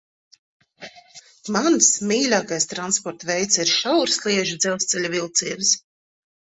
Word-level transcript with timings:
Mans 1.57 1.89
mīļākais 2.13 2.67
transporta 2.73 3.29
veids 3.33 3.63
ir 3.67 3.75
šaursliežu 3.77 4.61
dzelzceļa 4.67 5.17
vilciens. 5.19 5.79